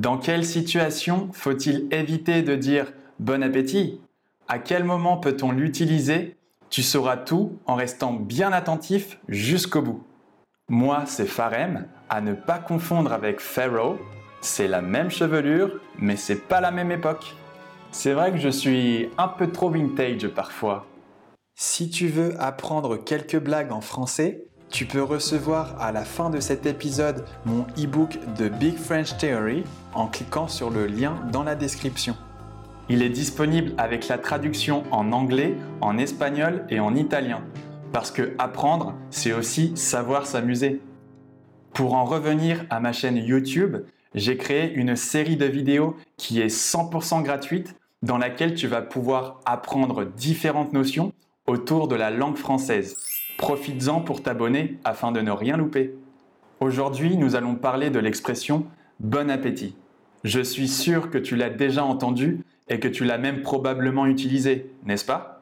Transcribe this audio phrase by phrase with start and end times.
[0.00, 4.00] Dans quelle situation faut-il éviter de dire bon appétit
[4.48, 6.38] À quel moment peut-on l'utiliser?
[6.70, 10.02] Tu sauras tout en restant bien attentif jusqu'au bout.
[10.70, 13.98] Moi, c'est Farem, à ne pas confondre avec Pharaoh.
[14.40, 17.36] C'est la même chevelure, mais c'est pas la même époque.
[17.90, 20.86] C'est vrai que je suis un peu trop vintage parfois.
[21.56, 26.38] Si tu veux apprendre quelques blagues en français, tu peux recevoir à la fin de
[26.38, 31.56] cet épisode mon e-book de Big French Theory en cliquant sur le lien dans la
[31.56, 32.16] description.
[32.88, 37.42] Il est disponible avec la traduction en anglais, en espagnol et en italien.
[37.92, 40.80] Parce que apprendre, c'est aussi savoir s'amuser.
[41.74, 43.78] Pour en revenir à ma chaîne YouTube,
[44.14, 49.40] j'ai créé une série de vidéos qui est 100% gratuite dans laquelle tu vas pouvoir
[49.44, 51.12] apprendre différentes notions
[51.46, 52.96] autour de la langue française.
[53.40, 55.94] Profites-en pour t'abonner afin de ne rien louper.
[56.60, 58.66] Aujourd'hui, nous allons parler de l'expression
[59.00, 59.74] bon appétit.
[60.24, 64.70] Je suis sûr que tu l'as déjà entendu et que tu l'as même probablement utilisé,
[64.84, 65.40] n'est-ce pas?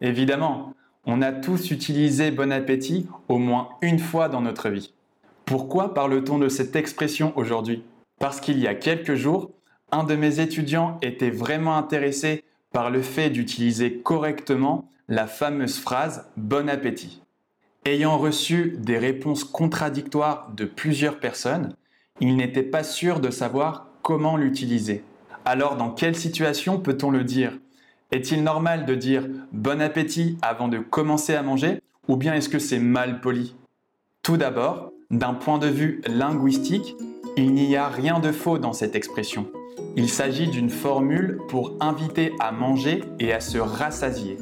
[0.00, 0.74] Évidemment,
[1.06, 4.94] on a tous utilisé bon appétit au moins une fois dans notre vie.
[5.44, 7.82] Pourquoi parle-t-on de cette expression aujourd'hui?
[8.20, 9.50] Parce qu'il y a quelques jours,
[9.90, 16.30] un de mes étudiants était vraiment intéressé par le fait d'utiliser correctement la fameuse phrase
[16.36, 17.20] bon appétit.
[17.86, 21.74] Ayant reçu des réponses contradictoires de plusieurs personnes,
[22.20, 25.02] il n'était pas sûr de savoir comment l'utiliser.
[25.46, 27.58] Alors dans quelle situation peut-on le dire?
[28.12, 31.80] Est-il normal de dire bon appétit avant de commencer à manger?
[32.08, 33.54] Ou bien est-ce que c'est mal poli?
[34.22, 36.94] Tout d'abord, d'un point de vue linguistique,
[37.38, 39.46] il n'y a rien de faux dans cette expression.
[39.96, 44.36] Il s'agit d'une formule pour inviter à manger et à se rassasier.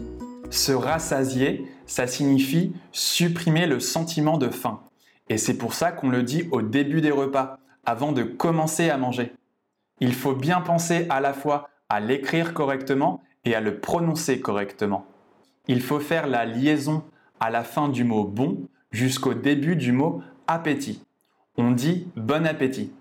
[0.50, 4.80] Se rassasier, ça signifie supprimer le sentiment de faim.
[5.28, 8.96] Et c'est pour ça qu'on le dit au début des repas, avant de commencer à
[8.96, 9.32] manger.
[10.00, 15.06] Il faut bien penser à la fois à l'écrire correctement et à le prononcer correctement.
[15.66, 17.04] Il faut faire la liaison
[17.40, 21.02] à la fin du mot bon jusqu'au début du mot appétit.
[21.56, 22.92] On dit bon appétit.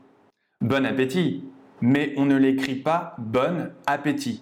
[0.62, 1.46] Bon appétit,
[1.82, 4.42] mais on ne l'écrit pas bon appétit.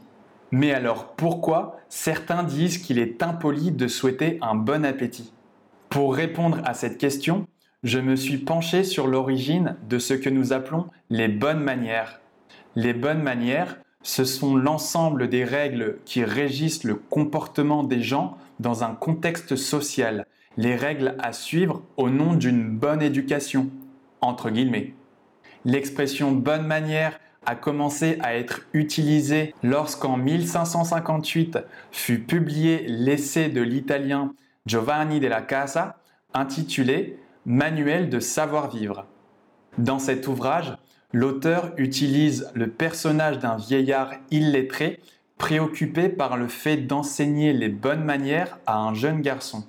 [0.58, 5.34] Mais alors pourquoi certains disent qu'il est impoli de souhaiter un bon appétit?
[5.90, 7.46] Pour répondre à cette question,
[7.84, 12.22] je me suis penché sur l'origine de ce que nous appelons les bonnes manières.
[12.78, 18.86] Les bonnes manières, ce sont l'ensemble des règles qui régissent le comportement des gens dans
[18.86, 23.70] un contexte social, les règles à suivre au nom d'une bonne éducation,
[24.22, 24.94] entre guillemets.
[25.66, 31.60] L'expression bonne manière a commencé à être utilisée lorsqu'en 1558
[31.92, 34.34] fut publié l'essai de l'italien
[34.66, 35.98] Giovanni della Casa
[36.34, 39.06] intitulé Manuel de savoir-vivre.
[39.78, 40.76] Dans cet ouvrage,
[41.14, 45.00] l'auteur utilise le personnage d'un vieillard illettré
[45.38, 49.66] préoccupé par le fait d'enseigner les bonnes manières à un jeune garçon.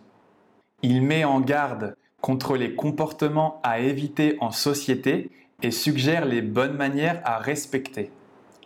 [0.82, 5.30] Il met en garde contre les comportements à éviter en société
[5.62, 8.10] et suggère les bonnes manières à respecter.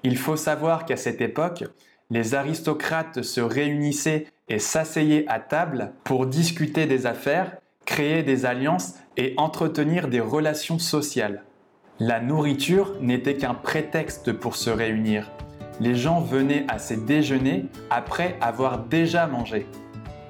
[0.03, 1.65] Il faut savoir qu'à cette époque,
[2.11, 8.95] les aristocrates se réunissaient et s'asseyaient à table pour discuter des affaires, créer des alliances
[9.17, 11.45] et entretenir des relations sociales.
[11.99, 15.31] La nourriture n'était qu'un prétexte pour se réunir.
[15.81, 19.67] Les gens venaient à ces déjeuners après avoir déjà mangé.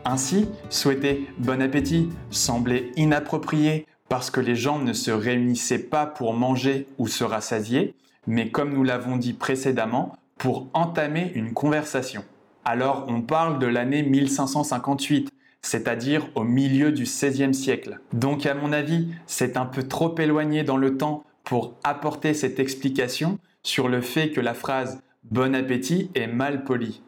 [0.05, 6.35] Ainsi, souhaiter bon appétit semblait inapproprié parce que les gens ne se réunissaient pas pour
[6.35, 7.95] manger ou se rassasier,
[8.27, 12.25] mais comme nous l'avons dit précédemment, pour entamer une conversation.
[12.65, 15.31] Alors on parle de l'année 1558,
[15.63, 18.01] c'est-à-dire au milieu du XVIe siècle.
[18.13, 22.59] Donc à mon avis, c'est un peu trop éloigné dans le temps pour apporter cette
[22.59, 27.01] explication sur le fait que la phrase bon appétit est mal polie.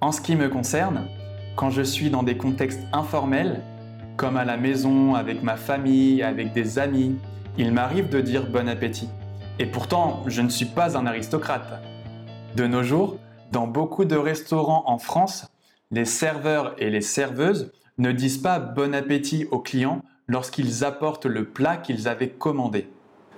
[0.00, 1.06] En ce qui me concerne,
[1.54, 3.62] quand je suis dans des contextes informels,
[4.16, 7.16] comme à la maison, avec ma famille, avec des amis,
[7.58, 9.08] il m'arrive de dire bon appétit.
[9.58, 11.82] Et pourtant, je ne suis pas un aristocrate.
[12.56, 13.18] De nos jours,
[13.50, 15.46] dans beaucoup de restaurants en France,
[15.90, 21.44] les serveurs et les serveuses ne disent pas bon appétit aux clients lorsqu'ils apportent le
[21.44, 22.88] plat qu'ils avaient commandé.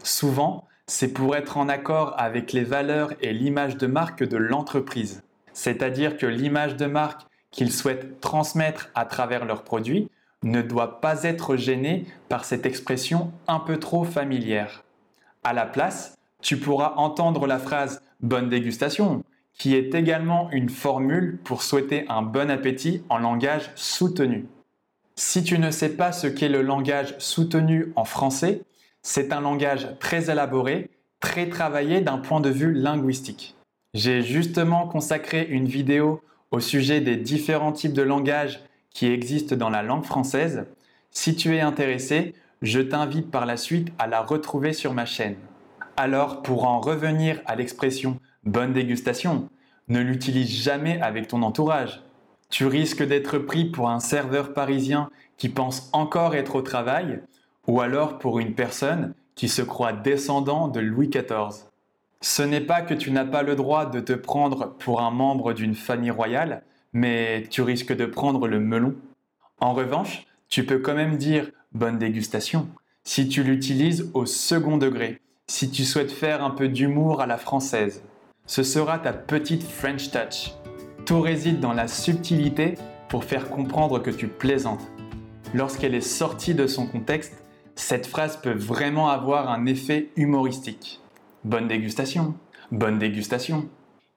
[0.03, 5.23] Souvent, c'est pour être en accord avec les valeurs et l'image de marque de l'entreprise.
[5.53, 10.09] C'est-à-dire que l'image de marque qu'ils souhaitent transmettre à travers leurs produits
[10.44, 14.85] ne doit pas être gêné par cette expression un peu trop familière.
[15.43, 19.25] À la place, tu pourras entendre la phrase bonne dégustation,
[19.58, 24.46] qui est également une formule pour souhaiter un bon appétit en langage soutenu.
[25.17, 28.62] Si tu ne sais pas ce qu'est le langage soutenu en français,
[29.02, 33.55] c'est un langage très élaboré, très travaillé d'un point de vue linguistique.
[33.94, 36.20] J'ai justement consacré une vidéo
[36.50, 38.61] au sujet des différents types de langages
[38.94, 40.64] qui existent dans la langue française.
[41.11, 45.37] Si tu es intéressé, je t'invite par la suite à la retrouver sur ma chaîne.
[45.96, 49.49] Alors, pour en revenir à l'expression bonne dégustation,
[49.88, 52.02] ne l'utilise jamais avec ton entourage.
[52.49, 57.20] Tu risques d'être pris pour un serveur parisien qui pense encore être au travail,
[57.67, 61.67] ou alors pour une personne qui se croit descendant de Louis XIV.
[62.20, 65.52] Ce n'est pas que tu n'as pas le droit de te prendre pour un membre
[65.52, 66.62] d'une famille royale,
[66.94, 68.94] mais tu risques de prendre le melon.
[69.61, 72.69] En revanche, tu peux quand même dire bonne dégustation
[73.02, 77.37] si tu l'utilises au second degré, si tu souhaites faire un peu d'humour à la
[77.37, 78.02] française.
[78.46, 80.52] Ce sera ta petite French touch.
[81.05, 82.76] Tout réside dans la subtilité
[83.08, 84.87] pour faire comprendre que tu plaisantes.
[85.52, 87.44] Lorsqu'elle est sortie de son contexte,
[87.75, 91.00] cette phrase peut vraiment avoir un effet humoristique.
[91.44, 92.35] Bonne dégustation,
[92.70, 93.69] bonne dégustation.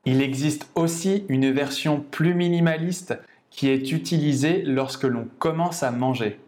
[0.05, 3.17] Il existe aussi une version plus minimaliste
[3.49, 6.39] qui est utilisée lorsque l'on commence à manger.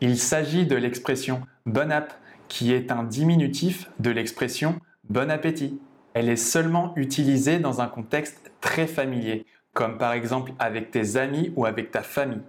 [0.00, 2.14] Il s'agit de l'expression bon app
[2.48, 4.78] qui est un diminutif de l'expression
[5.08, 5.80] bon appétit.
[6.14, 11.52] Elle est seulement utilisée dans un contexte très familier, comme par exemple avec tes amis
[11.56, 12.42] ou avec ta famille.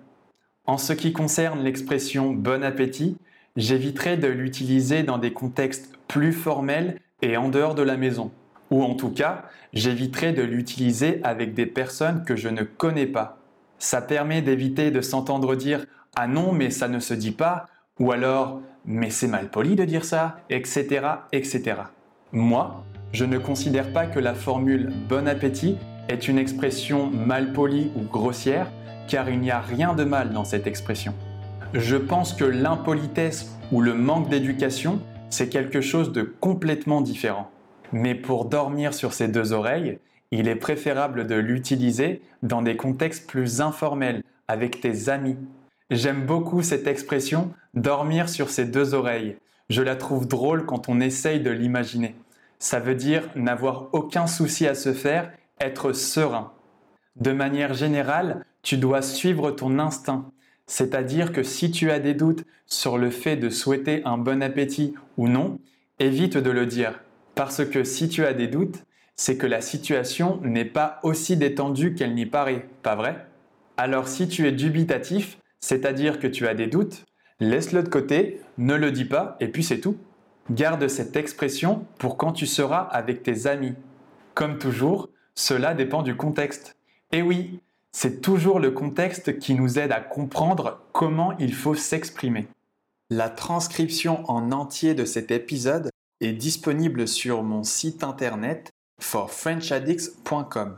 [0.66, 3.18] En ce qui concerne l'expression bon appétit,
[3.56, 8.32] j'éviterai de l'utiliser dans des contextes plus formels et en dehors de la maison.
[8.74, 13.38] Ou en tout cas, j'éviterai de l'utiliser avec des personnes que je ne connais pas.
[13.78, 15.86] Ça permet d'éviter de s'entendre dire
[16.16, 17.68] ah non, mais ça ne se dit pas,
[18.00, 21.76] ou alors mais c'est mal poli de dire ça, etc., etc.
[22.32, 25.78] Moi, je ne considère pas que la formule bon appétit
[26.10, 28.72] est une expression mal polie ou grossière,
[29.08, 31.14] car il n'y a rien de mal dans cette expression.
[31.76, 35.00] Je pense que l'impolitesse ou le manque d'éducation,
[35.30, 37.52] c'est quelque chose de complètement différent.
[37.94, 40.00] Mais pour dormir sur ses deux oreilles,
[40.32, 45.38] il est préférable de l'utiliser dans des contextes plus informels, avec tes amis,
[45.94, 49.36] J'aime beaucoup cette expression dormir sur ses deux oreilles.
[49.70, 52.16] Je la trouve drôle quand on essaye de l'imaginer.
[52.58, 56.52] Ça veut dire n'avoir aucun souci à se faire, être serein.
[57.16, 60.32] De manière générale, tu dois suivre ton instinct.
[60.66, 64.96] C'est-à-dire que si tu as des doutes sur le fait de souhaiter un bon appétit
[65.18, 65.60] ou non,
[66.00, 67.02] évite de le dire.
[67.36, 68.84] Parce que si tu as des doutes,
[69.16, 73.28] c'est que la situation n'est pas aussi détendue qu'elle n'y paraît, pas vrai?
[73.78, 77.06] Alors si tu es dubitatif, c'est-à-dire que tu as des doutes,
[77.40, 79.98] laisse-le de côté, ne le dis pas, et puis c'est tout.
[80.52, 83.74] Garde cette expression pour quand tu seras avec tes amis.
[84.34, 86.76] Comme toujours, cela dépend du contexte.
[87.12, 92.48] Et oui, c'est toujours le contexte qui nous aide à comprendre comment il faut s'exprimer.
[93.10, 95.90] La transcription en entier de cet épisode
[96.26, 98.70] est disponible sur mon site internet
[99.02, 100.78] forfrenchaddicts.com.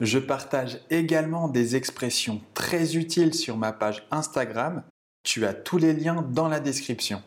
[0.00, 4.82] Je partage également des expressions très utiles sur ma page Instagram.
[5.22, 7.22] Tu as tous les liens dans la description.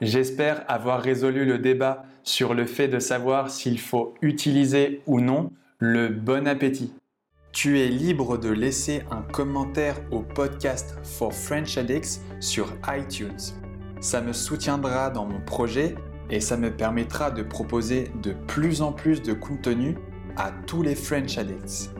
[0.00, 5.52] J'espère avoir résolu le débat sur le fait de savoir s'il faut utiliser ou non
[5.78, 6.92] le bon appétit.
[7.52, 13.54] Tu es libre de laisser un commentaire au podcast For French Addicts sur iTunes.
[14.00, 15.94] Ça me soutiendra dans mon projet
[16.30, 19.96] et ça me permettra de proposer de plus en plus de contenu
[20.36, 21.90] à tous les French Addicts.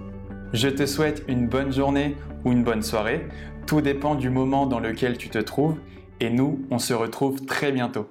[0.52, 3.28] Je te souhaite une bonne journée ou une bonne soirée.
[3.66, 5.76] Tout dépend du moment dans lequel tu te trouves.
[6.20, 8.08] Et nous, on se retrouve très bientôt.